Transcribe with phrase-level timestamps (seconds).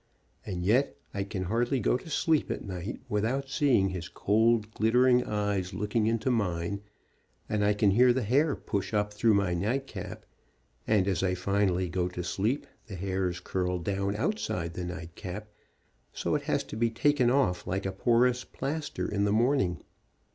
[0.47, 4.71] and yet I can hardly go to sleep at night without see ing his cold,
[4.73, 6.81] glittering eyes looking into mine,
[7.47, 10.25] and I can feel the hair push up through my nightcap,
[10.87, 15.47] and as I finally go to sleep the hairs curl down outside the nightcap,
[16.11, 19.83] so it has to be taken off like a porous plaster in the morning.